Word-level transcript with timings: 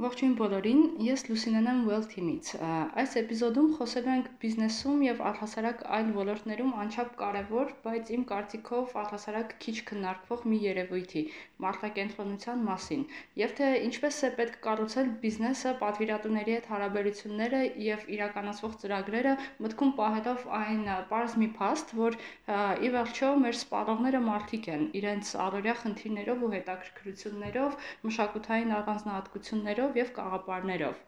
Ողջույն 0.00 0.34
բոլորին, 0.38 0.78
ես 1.04 1.22
Լուսինեն 1.28 1.66
եմ 1.68 1.80
Well 1.84 2.04
Team-ից։ 2.08 2.50
Այս 3.00 3.16
էպիզոդում 3.20 3.66
խոսելու 3.76 4.12
ենք 4.14 4.28
բիզնեսում 4.40 5.00
եւ 5.04 5.18
առհասարակ 5.30 5.82
այլ 5.96 6.12
ոլորտներում 6.16 6.70
անչափ 6.84 7.10
կարեւոր, 7.20 7.74
բայց 7.84 8.12
իմ 8.16 8.22
կարծիքով 8.30 8.94
առհասարակ 9.00 9.52
քիչ 9.60 9.74
քննարկվող 9.90 10.46
մի 10.52 10.60
երևույթի՝ 10.64 11.24
մարդակենտրոնության 11.64 12.62
մասին, 12.70 13.02
եւ 13.40 13.52
թե 13.60 13.68
ինչպես 13.90 14.20
է 14.24 14.30
պետք 14.40 14.56
կառուցել 14.64 15.10
բիզնեսը, 15.20 15.74
պատվիրատուների 15.84 16.56
հետ 16.56 16.70
հարաբերությունները 16.72 17.60
եւ 17.90 18.08
իրականացվող 18.16 18.78
ծրագրերը, 18.80 19.36
մտքում 19.66 19.92
պահելով 20.00 20.48
այն 20.60 20.82
པարզ 21.12 21.36
մի 21.44 21.50
փաստ, 21.60 21.94
որ 22.00 22.18
ի 22.88 22.92
վերջո 22.96 23.30
մեր 23.44 23.60
սպառողները 23.60 24.24
մարդիկ 24.30 24.70
են, 24.80 24.88
իրենց 25.02 25.34
առօրյա 25.44 25.76
խնդիրներով 25.84 26.48
ու 26.48 26.52
հետաքրքրություններով, 26.56 27.78
մշակութային 28.08 28.76
առանձնահատկություններով 28.80 29.89
ձևերով 29.90 29.98
եւ 30.00 30.10
կաղապարներով։ 30.16 30.98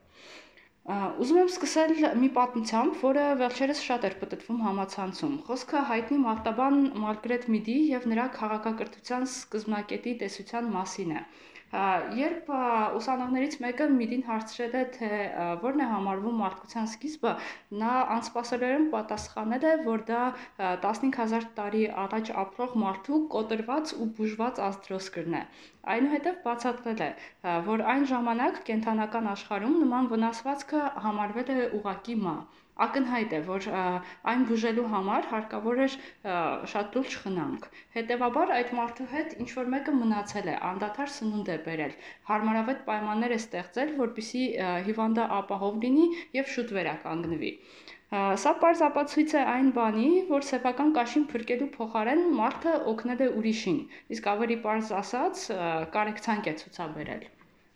Ուզում 1.23 1.39
եմ 1.41 1.51
սկսել 1.53 1.93
մի 2.19 2.29
պատմությամբ, 2.37 2.95
որը 3.03 3.27
վերջերս 3.43 3.83
շատ 3.89 4.07
էր 4.09 4.15
պատտվում 4.23 4.63
համացանցում։ 4.67 5.37
Խոսքը 5.49 5.83
հայտնի 5.91 6.19
մարտաբան 6.25 6.81
Մարգրետ 7.05 7.47
Միդի 7.55 7.77
եւ 7.93 8.09
նրա 8.13 8.25
քաղաքակրթության 8.39 9.29
սկզբնակետի 9.31 10.15
տեսության 10.25 10.73
մասին 10.75 11.15
է։ 11.15 11.23
Երբ 11.73 12.51
ուսանողներից 12.99 13.55
մեկը 13.65 13.85
Միդին 13.93 14.25
հարցրել 14.27 14.75
է, 14.77 14.83
թե 14.97 15.09
որն 15.63 15.83
է 15.85 15.87
համարվում 15.93 16.35
մարդկության 16.43 16.89
սկիզբը, 16.91 17.33
նա 17.83 17.93
անսպասելիորեն 18.17 18.85
պատասխանել 18.93 19.65
է, 19.71 19.73
որ 19.87 20.05
դա 20.11 20.21
15000 20.85 21.49
տարի 21.57 21.85
առաջ 22.05 22.33
ապրող 22.45 22.77
մարդու 22.85 23.21
կոտրված 23.37 23.95
ու 23.97 24.09
բուժված 24.21 24.61
ազդրոսկրն 24.69 25.39
է։ 25.41 25.43
Այնուհետև 25.97 26.43
բացատրել 26.45 27.01
է, 27.09 27.11
որ 27.73 27.87
այն 27.95 28.05
ժամանակ 28.13 28.61
կենթանական 28.69 29.33
աշխարհում 29.33 29.79
նման 29.87 30.13
վնասվածքը 30.13 30.83
համարվել 31.09 31.57
է 31.57 31.71
ուղակի 31.81 32.19
մա։ 32.27 32.37
Ակնհայտ 32.81 33.33
է, 33.37 33.39
որ 33.47 33.67
այն 34.33 34.45
բուժելու 34.49 34.85
համար 34.93 35.27
հարկավոր 35.31 35.81
էր 35.87 35.97
շատ 36.73 36.95
լուրջ 36.97 37.17
խնամք։ 37.25 37.67
Հետևաբար 37.97 38.53
այդ 38.59 38.71
մարդու 38.79 39.09
հետ 39.11 39.35
ինչ 39.45 39.49
որ 39.59 39.69
մեկը 39.75 39.95
մնացել 39.97 40.49
է, 40.53 40.55
անդադար 40.69 41.13
սնունդ 41.17 41.51
է 41.53 41.57
բերել, 41.67 41.93
հարմարավետ 42.31 42.81
պայմաններ 42.89 43.35
է 43.37 43.39
ստեղծել, 43.43 43.93
որպիսի 44.01 44.45
հիվանդը 44.89 45.27
ապահով 45.41 45.77
լինի 45.85 46.07
եւ 46.41 46.49
շուտ 46.55 46.73
վերականգնվի։ 46.79 47.53
Սա 48.41 48.51
պարզ 48.63 48.81
ապացույց 48.89 49.37
է 49.37 49.45
այն 49.53 49.69
բանի, 49.77 50.09
որ 50.33 50.49
սեփական 50.49 50.91
կաշին 50.97 51.29
փրկելու 51.31 51.69
փոխարեն 51.77 52.27
մարդը 52.41 52.75
օգնել 52.93 53.23
է 53.29 53.31
ուրիշին, 53.43 53.79
իսկ 54.17 54.33
ավելի 54.37 54.59
պարզ 54.67 54.97
ասած, 55.03 55.47
կարեկցանք 55.97 56.53
է 56.53 56.59
ցուցաբերել։ 56.65 57.31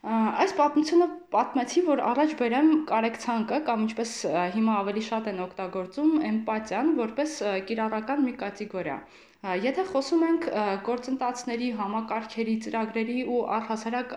Այս 0.06 0.52
պատմությունը 0.54 1.06
պատմեցի, 1.34 1.80
որ 1.86 2.00
առաջ 2.08 2.34
բերեմ 2.40 2.68
կարեկցանկը 2.90 3.56
կամ 3.68 3.80
ինչպես 3.86 4.10
հիմա 4.56 4.74
ավելի 4.82 5.02
շատ 5.06 5.30
են 5.32 5.40
օգտագործում 5.44 6.12
էմպաթիան 6.28 6.92
որպես 7.00 7.32
կիրառական 7.70 8.22
մի 8.26 8.34
կատեգորիա։ 8.42 8.98
Եթե 9.46 9.82
խոսում 9.88 10.22
ենք 10.26 10.46
գործընթացների, 10.86 11.66
համակարգերի, 11.80 12.54
ծրագրերի 12.64 13.16
ու 13.30 13.40
առհասարակ 13.56 14.14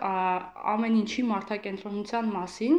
ամեն 0.72 0.96
ինչի 1.00 1.24
մարդակենտրոնության 1.30 2.30
մասին, 2.36 2.78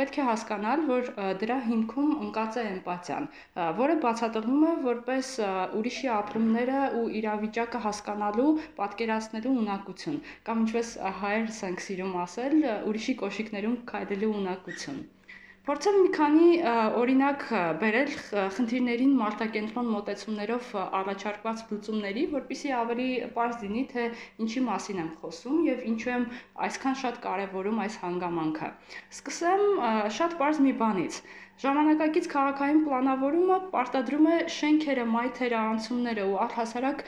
պետք 0.00 0.18
է 0.20 0.26
հասկանալ, 0.28 0.82
որ 0.90 1.08
դրա 1.42 1.56
հիմքում 1.68 2.10
ընկած 2.26 2.58
է 2.60 2.64
էմպաթիան, 2.72 3.28
որը 3.80 3.96
բացատրվում 4.04 4.66
է 4.70 4.74
որպես 4.88 5.30
ուրիշի 5.80 6.10
ապրումները 6.16 6.82
ու 7.00 7.06
իրավիճակը 7.22 7.84
հասկանալու, 7.86 8.50
պատկերացնելու 8.82 9.54
ունակություն, 9.62 10.20
կամ 10.50 10.66
ինչպես 10.66 10.92
հայերս 11.22 11.62
ենք 11.70 11.86
սիրում 11.86 12.20
ասել, 12.26 12.60
ուրիշի 12.92 13.16
կոշիկներում 13.24 13.80
քայլելու 13.94 14.34
ունակություն։ 14.42 15.00
Փորձեմ 15.68 15.96
մի 16.02 16.10
քանի 16.16 16.44
օրինակ 16.98 17.42
բերել 17.80 18.12
խնդիրներին 18.58 19.10
մարտակենտրոն 19.18 19.90
մոտեցումներով 19.94 20.70
առաջարկված 21.00 21.64
լուծումների, 21.72 22.22
որpիսի 22.36 22.72
ավելի 22.76 23.08
པարզ 23.34 23.58
լինի, 23.64 23.82
թե 23.90 24.06
ինչի 24.46 24.62
մասին 24.70 25.02
եմ 25.02 25.10
խոսում 25.20 25.58
եւ 25.66 25.84
ինչու 25.92 26.12
եմ 26.14 26.24
այսքան 26.68 26.98
շատ 27.02 27.20
կարեւորում 27.28 27.82
այս 27.84 28.00
հանգամանքը։ 28.06 28.72
Սկսեմ 29.18 29.66
շատ 30.20 30.38
པարզ 30.40 30.62
մի 30.68 30.74
բանից։ 30.80 31.20
Ժամանակակից 31.60 32.26
քաղաքային 32.32 32.78
պլանավորումը 32.86 33.56
պարտադրում 33.72 34.28
է 34.30 34.36
շենքերը, 34.54 35.02
մայթերը, 35.14 35.58
անցումները 35.72 36.24
ու 36.30 36.38
առհասարակ 36.44 37.02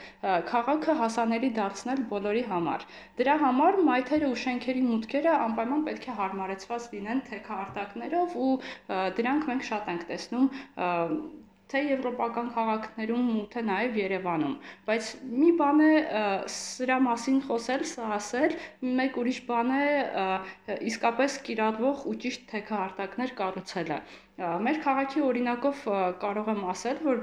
քաղաքը 0.51 0.95
հասանելի 0.99 1.49
դարձնել 1.57 2.03
բոլորի 2.13 2.43
համար։ 2.51 2.85
Դրա 3.21 3.37
համար 3.45 3.79
մայթերը 3.89 4.29
ու 4.29 4.39
շենքերի 4.45 4.83
մուտքերը 4.91 5.37
անպայման 5.49 5.85
պետք 5.89 6.05
է 6.05 6.17
հարմարեցված 6.21 6.89
լինեն 6.93 7.23
թեքարտակներով 7.31 8.35
ու 8.49 8.51
դրանք 9.21 9.49
մենք 9.53 9.71
շատ 9.71 9.89
ենք 9.95 10.05
տեսնում 10.13 10.51
թե 11.73 11.79
եվրոպական 11.89 12.49
քաղաքներում 12.53 13.29
ու 13.33 13.43
թե 13.53 13.61
նաև 13.65 13.95
Երևանում, 13.97 14.51
բայց 14.89 15.07
մի 15.41 15.47
բան 15.61 15.79
է 15.85 15.93
սրա 16.55 16.97
մասին 17.07 17.39
խոսել, 17.47 17.85
սա 17.91 18.09
ասել, 18.17 18.53
մեկ 18.99 19.17
ուրիշ 19.23 19.39
բան 19.47 19.73
է 19.77 19.87
իսկապես 20.91 21.39
կիրառվող 21.47 22.05
ու 22.11 22.15
ճիշտ 22.25 22.45
թեքահարտակներ 22.53 23.33
կառուցելը։ 23.41 23.99
Մեր 24.33 24.77
քաղաքի 24.81 25.21
օրինակով 25.23 25.81
կարող 26.21 26.47
եմ 26.53 26.61
ասել, 26.71 27.01
որ 27.07 27.19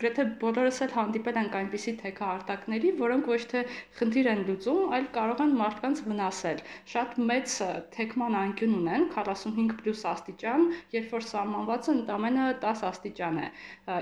գրեթե 0.00 0.24
բոլորս 0.40 0.78
էլ 0.86 0.94
հանդիպել 0.94 1.38
ենք 1.40 1.56
այնպիսի 1.58 1.92
թեքահարտակների, 2.00 2.92
որոնք 3.00 3.28
ոչ 3.32 3.40
թե 3.50 3.60
խնդիր 3.98 4.30
են 4.32 4.40
լուծում, 4.48 4.80
այլ 4.96 5.08
կարող 5.16 5.42
են 5.44 5.52
մարդկանց 5.58 6.00
վնասել։ 6.06 6.62
Շատ 6.94 7.20
մեծ 7.32 7.58
թեքման 7.98 8.38
անկյուն 8.40 8.74
ունեն, 8.78 9.06
45+ 9.18 10.06
աստիճան, 10.14 10.66
երբ 10.96 11.14
որ 11.18 11.28
սահմանվածը 11.28 11.94
ընդամենը 11.98 12.48
10 12.64 12.84
աստիճան 12.88 13.40
է։ 13.44 13.50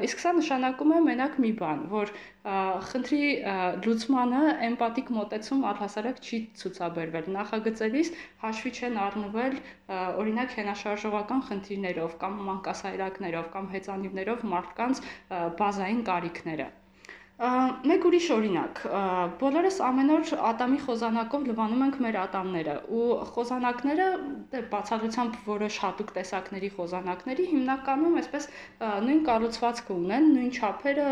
Իսկ 0.08 0.22
սա 0.22 0.36
նշանակում 0.38 0.94
է 0.94 1.02
մենակ 1.10 1.40
մի 1.42 1.52
բան, 1.58 1.84
որ 1.98 2.14
խնդրի 2.88 3.20
լուծմանը 3.84 4.42
էմպաթիկ 4.68 5.10
մոտեցում 5.16 5.64
առհասարակ 5.70 6.20
չի 6.28 6.40
ցուցաբերվել։ 6.62 7.28
Նախագծելիս 7.36 8.12
հաշվի 8.44 8.72
չեն 8.78 8.98
առնվել 9.04 9.58
օրինակ 10.24 10.56
հենաշարժողական 10.60 11.46
խնդիրներով 11.50 12.18
կամ 12.24 12.42
մանկասայրակներով 12.48 13.54
կամ 13.58 13.72
հեծանիվներով 13.76 14.44
մարդկանց 14.56 15.06
բազային 15.62 16.04
կարիքները։ 16.12 16.68
Մեկ 17.38 18.04
ուրիշ 18.08 18.24
օրինակ, 18.34 18.78
բոլորս 19.40 19.76
ամեն 19.88 20.08
օր 20.14 20.30
ատամի 20.46 20.78
խոզանակով 20.86 21.44
լվանում 21.48 21.84
ենք 21.86 21.98
մեր 22.04 22.16
ատամները 22.22 22.72
ու 23.00 23.04
խոզանակները 23.36 24.06
դե 24.54 24.62
բացառությամբ 24.72 25.36
որոշ 25.50 25.76
հատուկ 25.84 26.10
տեսակների 26.16 26.70
խոզանակների 26.78 27.46
հիմնականում 27.52 28.18
այսպես 28.22 28.48
նույն 29.06 29.22
կառուցվածքը 29.30 29.94
ունեն, 30.00 30.26
նույն 30.34 30.50
չափերը, 30.58 31.06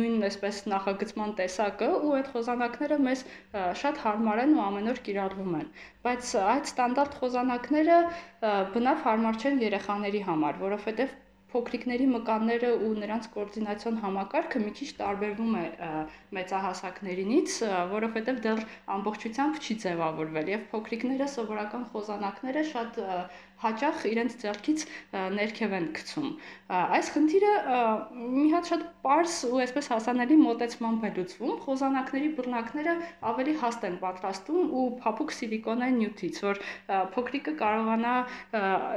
նույն 0.00 0.28
այսպես 0.32 0.60
նախագծման 0.74 1.36
տեսակը 1.42 1.92
ու 2.10 2.12
այդ 2.18 2.34
խոզանակները 2.34 3.00
մեզ 3.06 3.24
շատ 3.86 4.04
հարմար 4.08 4.44
են 4.48 4.58
ու 4.58 4.64
ամեն 4.66 4.94
օր 4.96 5.02
կիրառվում 5.10 5.56
են։ 5.62 5.72
Բայց 6.10 6.34
այդ 6.58 6.70
ստանդարտ 6.74 7.18
խոզանակները 7.22 8.02
բնավ 8.74 9.08
հարմար 9.08 9.42
չեն 9.44 9.66
երեխաների 9.70 10.26
համար, 10.32 10.64
որովհետև 10.66 11.18
փոքրիկների 11.52 12.06
մկանները 12.14 12.70
ու 12.86 12.90
նրանց 13.02 13.28
կոորդինացիոն 13.34 14.00
համակարգը 14.04 14.62
մի 14.64 14.72
քիչ 14.80 14.88
տարբերվում 15.00 15.58
է 15.60 15.66
մեծահասակներինից, 16.38 17.58
որովհետև 17.94 18.40
դեռ 18.46 18.64
ամբողջությամբ 18.96 19.60
չի 19.60 19.78
ձևավորվել 19.84 20.50
եւ 20.54 20.66
փոքրիկները 20.74 21.30
սովորական 21.36 21.86
խոզանակները 21.94 22.66
շատ 22.74 23.00
հաճախ 23.60 24.04
իրենց 24.08 24.34
ձեռքից 24.40 24.82
ներքև 25.36 25.72
են 25.76 25.86
գցում։ 25.96 26.28
Այս 26.80 27.10
խնդիրը 27.14 27.50
մի 28.36 28.44
հատ 28.54 28.70
շատ 28.70 28.84
པարս 29.04 29.34
ու 29.50 29.60
այսպես 29.64 29.90
հասանելի 29.92 30.38
մոտեցմամբ 30.40 31.04
է 31.04 31.10
լուծվում։ 31.18 31.52
Խոզանակների 31.66 32.30
բռնակները 32.38 32.94
ավելի 33.32 33.56
հաստ 33.64 33.86
են 33.90 33.98
պատրաստում 34.04 34.72
ու 34.80 34.86
փափուկ 35.04 35.34
սիլիկոնային 35.36 36.00
նյութից, 36.00 36.40
որ 36.46 36.62
փոքրիկը 37.16 37.54
կարողանա 37.60 38.14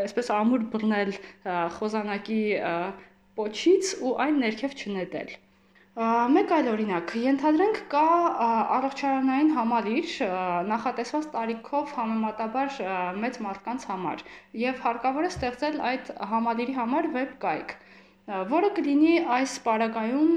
այսպես 0.05 0.31
ամուր 0.37 0.65
բռնել 0.77 1.13
խոզանակի 1.79 2.42
պոչից 3.39 3.95
ու 4.07 4.13
այն 4.25 4.39
ներքև 4.43 4.77
չնետել։ 4.83 5.33
Մեկ 6.33 6.51
այլ 6.55 6.67
օրինակ, 6.71 7.11
ենթադրենք 7.21 7.79
կա 7.91 8.05
առողջարանային 8.77 9.51
համալիր 9.57 10.13
նախատեսված 10.69 11.27
տարիքով 11.35 11.93
համեմատաբար 11.97 12.79
մեծ 13.25 13.37
մարդկանց 13.45 13.85
համար 13.91 14.23
եւ 14.61 14.81
հարկավոր 14.87 15.27
է 15.27 15.31
ստեղծել 15.33 15.77
այդ 15.91 16.09
համալիրի 16.33 16.75
համար 16.79 17.09
վեբ 17.17 17.37
կայք, 17.45 17.75
որը 18.55 18.73
կլինի 18.79 19.13
այս 19.37 19.55
պարագայում 19.69 20.33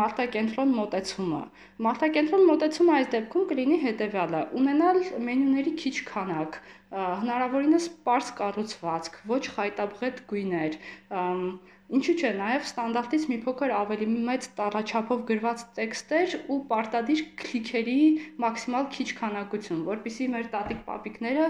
մարտակենտրոն 0.00 0.74
մոտեցումը։ 0.76 1.40
Մարտակենտրոն 1.86 2.46
մոտեցումը 2.50 2.94
այս 2.98 3.10
դեպքում 3.14 3.48
կլինի 3.52 3.78
հետևյալը՝ 3.86 4.42
ունենալ 4.60 5.00
մենյուների 5.30 5.74
քիչ 5.82 5.96
քանակ, 6.10 6.60
հնարավորինս 7.24 7.90
པարզ 7.96 8.30
կառուցվածք, 8.40 9.20
ոչ 9.34 9.42
խայտաբղետ 9.56 10.24
գույներ, 10.32 10.80
Ինչու՞ 11.90 12.12
չէ, 12.20 12.28
նաև 12.38 12.66
ստանդարտից 12.66 13.22
մի 13.30 13.36
փոքր 13.44 13.72
ավելի 13.76 14.06
մեծ 14.26 14.44
տառաչափով 14.58 15.24
գրված 15.30 15.64
տեքստեր 15.78 16.36
ու 16.54 16.58
պարտադիր 16.68 17.22
քլիքերի 17.40 17.96
մաքսիմալ 18.44 18.86
քիչ 18.96 19.08
քանակություն, 19.22 19.80
որpիսի 19.88 20.28
մեր 20.36 20.46
տատիկ-պապիկները 20.52 21.48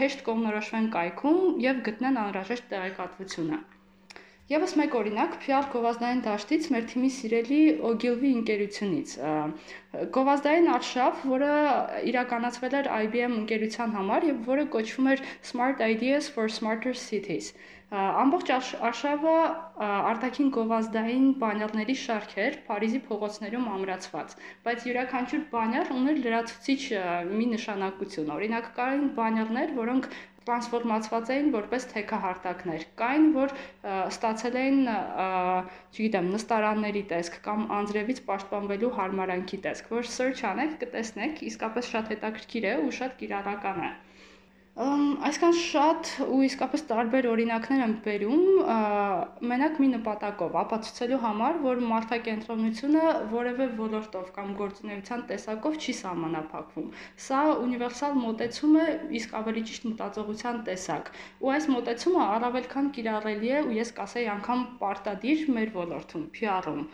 հեշտ 0.00 0.26
կողմնորոշվեն 0.30 0.90
կայքում 0.96 1.62
եւ 1.68 1.84
գտնեն 1.90 2.20
անհրաժեշտ 2.24 2.68
տեղեկատվությունը։ 2.74 3.62
Եվս 4.52 4.72
մեկ 4.76 4.94
օրինակ 4.98 5.36
PR 5.42 5.68
գովազդային 5.72 6.18
դաշտից 6.26 6.66
մեր 6.74 6.82
թիմի 6.90 7.08
սիրելի 7.16 7.60
Ogilvy 7.90 8.32
ընկերությունից։ 8.38 9.14
Գովազդային 10.16 10.68
արշավ, 10.74 11.22
որը 11.30 11.52
իրականացվել 12.12 12.76
էր 12.82 12.90
IBM 13.06 13.36
ընկերության 13.42 13.94
համար 13.96 14.26
եւ 14.28 14.42
որը 14.52 14.66
կոչվում 14.74 15.08
էր 15.14 15.22
Smart 15.52 15.80
Ideas 15.86 16.28
for 16.34 16.52
Smarter 16.52 16.92
Cities։ 17.04 17.54
Ամբողջ 17.92 18.50
արշավը 18.88 19.32
արտաքին 19.86 20.52
գովազդային 20.56 21.24
բանյալների 21.42 21.96
շարք 22.02 22.30
էր 22.44 22.54
Փարիզի 22.68 23.00
փողոցներում 23.08 23.66
ամրացված, 23.72 24.36
բայց 24.68 24.86
յուրաքանչյուր 24.88 25.42
բանյալ 25.52 25.92
ուներ 25.96 26.22
լրացուցիչ 26.26 26.80
մի 27.32 27.48
նշանակություն։ 27.52 28.32
Օրինակ 28.36 28.70
կային 28.78 29.04
բանյալներ, 29.18 29.74
որոնք 29.82 30.08
տրանսֆորմացված 30.48 31.32
էին 31.34 31.50
որպես 31.56 31.86
թեքահարտակներ։ 31.92 32.86
Կային, 33.00 33.26
որ 33.36 33.54
ստացել 34.12 34.58
էին, 34.62 34.80
չգիտեմ, 35.96 36.30
նստարանների 36.36 37.02
տեսք 37.14 37.40
կամ 37.48 37.66
անձրևից 37.80 38.22
պաշտպանվելու 38.30 38.94
հարմարանքի 39.00 39.60
տեսք, 39.68 39.92
որ 39.96 40.08
search 40.16 40.46
անեք, 40.52 40.78
կտեսնեք, 40.84 41.44
իսկապես 41.52 41.92
շատ 41.96 42.14
հետաքրքիր 42.16 42.70
է 42.72 42.74
ու 42.86 42.96
շատ 43.02 43.20
կիրառական 43.22 43.84
է։ 43.88 43.92
Այսքան 44.72 45.52
շատ 45.52 46.10
ու 46.24 46.38
իսկապես 46.46 46.82
տարբեր 46.90 47.26
օրինակներ 47.28 47.80
եմ 47.84 47.90
բերում 48.06 48.44
մենակ 49.50 49.74
մի 49.82 49.88
նպատակով՝ 49.94 50.56
ապացուցելու 50.62 51.18
համար, 51.24 51.58
որ 51.66 51.82
մարդակենտրոնությունը 51.90 53.02
որևէ 53.34 53.66
ոլորտով 53.82 54.30
կամ 54.38 54.54
գործունեության 54.62 55.26
տեսակով 55.28 55.76
չի 55.76 55.96
սահմանափակվում։ 56.00 56.88
Սա 57.26 57.42
ունիվերսալ 57.66 58.18
մոտեցում 58.24 58.78
է, 58.80 58.86
իսկ 59.20 59.38
ավելի 59.42 59.64
ճիշտ 59.68 59.88
մտածողության 59.92 60.62
տեսակ։ 60.72 61.12
Ու 61.44 61.52
այս 61.60 61.68
մոտեցումը 61.76 62.22
առավել 62.32 62.70
քան 62.72 62.92
կիրառելի 62.96 63.52
է 63.60 63.64
ու 63.68 63.76
ես 63.76 63.96
կասեի 64.00 64.30
անգամ 64.40 64.64
պարտադիր 64.80 65.44
մեր 65.58 65.76
ոլորտում, 65.82 66.30
PR-ում։ 66.32 66.86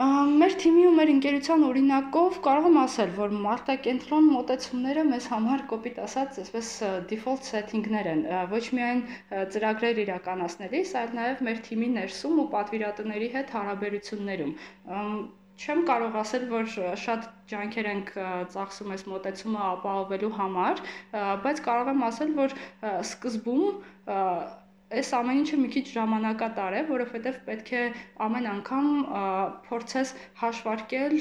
Մեր 0.00 0.54
թիմի 0.60 0.84
ու 0.88 0.92
մեր 0.96 1.10
ընկերության 1.12 1.64
օրինակով 1.66 2.36
կարող 2.44 2.68
եմ 2.68 2.76
ասել, 2.82 3.10
որ 3.18 3.34
մարտակենտրոն 3.46 4.30
մոտեցումները 4.36 5.02
մեզ 5.08 5.26
համար 5.32 5.64
կոպիտ 5.72 5.98
ասած, 6.06 6.38
այսպես 6.42 6.70
default 7.10 7.44
setting-ներ 7.48 8.08
են, 8.14 8.22
ոչ 8.54 8.62
միայն 8.78 9.02
ծրագրեր 9.52 10.00
իրականացնելիս, 10.06 10.94
այլ 11.02 11.12
նաև 11.18 11.44
մեր 11.48 11.60
թիմի 11.68 11.90
ներսում 11.98 12.40
ու 12.40 12.48
պատվիրատուների 12.56 13.28
հետ 13.36 13.54
հարաբերություններում 13.58 14.56
չեմ 15.62 15.84
կարող 15.92 16.16
ասել, 16.22 16.44
որ 16.50 16.70
շատ 17.04 17.28
ջանքեր 17.52 17.88
ենք 17.92 18.14
ծախսում 18.56 18.94
այս 18.96 19.04
մոտեցումը 19.12 19.60
ապահովելու 19.68 20.32
համար, 20.40 20.80
բայց 21.44 21.60
կարող 21.68 21.92
եմ 21.92 22.04
ասել, 22.08 22.32
որ 22.40 22.56
սկզբում 23.04 23.66
այս 24.92 25.10
ամեն 25.18 25.38
ինչը 25.42 25.58
մի 25.62 25.68
քիչ 25.74 25.84
ժամանակատար 25.92 26.76
է, 26.78 26.82
որովհետև 26.90 27.38
պետք 27.48 27.72
է 27.78 27.82
ամեն 28.26 28.48
անգամ 28.52 28.88
փորձես 29.68 30.14
հաշվարկել 30.42 31.16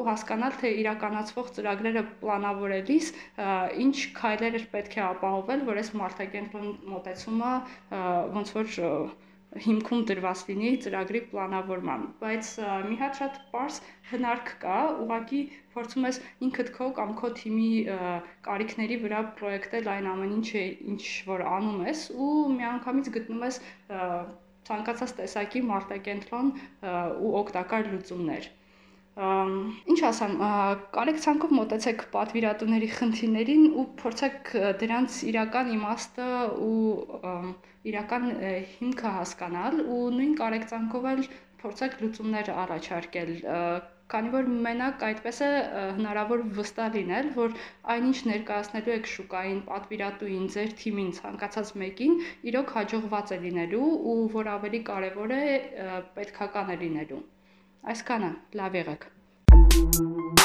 ու 0.00 0.06
հասկանալ, 0.10 0.56
թե 0.62 0.72
իրականացվող 0.84 1.52
ծրագրերը 1.58 2.04
պլանավորելիս 2.24 3.12
ինչ 3.86 3.96
քայլեր 4.20 4.58
պետք 4.74 4.98
է 5.00 5.04
ապահովել, 5.10 5.66
որ 5.70 5.82
այս 5.84 5.92
մարդակենտրոն 6.02 6.72
մոտեցումը 6.94 7.52
ոնց 8.38 8.54
որ 8.58 8.74
հիմքում 9.62 10.00
դրված 10.10 10.40
լինի 10.48 10.70
ծրագրի 10.84 11.20
պլանավորման, 11.32 12.04
բայց 12.22 12.48
մի 12.88 12.96
հատ 13.02 13.18
շատ 13.20 13.36
པարս 13.44 13.76
հնարք 14.10 14.50
կա, 14.64 14.78
ուղղակի 15.04 15.42
փորձում 15.74 16.08
ես 16.08 16.18
ինքդ 16.48 16.72
քո 16.78 16.88
կամ 16.98 17.12
քո 17.20 17.30
թիմի 17.40 17.68
կարիքների 18.48 18.98
վրա 19.04 19.20
պրոյեկտել 19.38 19.92
այն 19.94 20.10
ամեն 20.14 20.34
ինչը, 20.38 20.64
ինչ 20.94 21.02
որ 21.30 21.46
անում 21.52 21.86
ես 21.90 22.02
ու 22.26 22.32
միանգամից 22.56 23.12
գտնում 23.18 23.46
ես 23.48 23.60
ցանկացած 24.70 25.16
տեսակի 25.22 25.64
մարտակենտրոն 25.70 26.52
ու 27.24 27.32
օգտակար 27.44 27.90
լուծումներ։ 27.94 28.52
Ինչ 29.14 29.98
ասեմ, 30.08 30.32
կարեք 30.94 31.18
ցանկով 31.24 31.52
մոտեցեք 31.54 32.00
պատվիրատուների 32.14 32.88
խնդիրներին 32.98 33.66
ու 33.78 33.84
փորձեք 34.00 34.48
դրանց 34.80 35.18
իրական 35.30 35.70
իմաստը 35.74 36.28
ու 36.66 37.22
իրական 37.94 38.26
հիմքը 38.74 39.12
հասկանալ 39.18 39.82
ու 39.86 40.00
նույն 40.18 40.32
կարեկցանքով 40.40 41.06
էլ 41.12 41.22
փորձեք 41.62 41.94
լուծումներ 42.02 42.50
առաջարկել 42.64 43.34
քանի 44.14 44.32
որ 44.34 44.48
մենակ 44.64 45.04
այդպես 45.08 45.38
է 45.44 45.50
հնարավոր 45.98 46.42
վստահ 46.58 46.90
լինել, 46.96 47.30
որ 47.36 47.54
այնինչ 47.94 48.18
ներկայացնելու 48.30 48.94
եք 48.96 49.08
շուկային 49.12 49.62
պատվիրատուին, 49.70 50.44
ձեր 50.56 50.74
թիմին, 50.82 51.12
ցանկացած 51.20 51.72
մեկին, 51.84 52.18
իրոք 52.52 52.74
հաջողված 52.78 53.32
է 53.38 53.40
լինելու 53.46 53.86
ու 54.12 54.18
որ 54.34 54.52
ավելի 54.58 54.82
կարևոր 54.90 55.38
է, 55.38 55.46
պետքական 56.18 56.74
է 56.76 56.78
լինելու։ 56.84 57.22
Այսքանը, 57.84 58.30
լավ 58.56 58.80
եղեք։ 58.80 59.10
Thank 59.54 60.38
you 60.38 60.43